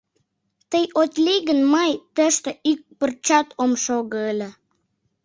Тый 0.71 0.85
от 1.01 1.13
лий 1.25 1.39
гын, 1.47 1.59
мый 1.73 1.91
тыште 2.15 2.51
ик 2.71 2.79
пырчат 2.97 3.47
ом 3.63 3.71
шого 3.83 4.19
ыле. 4.31 4.49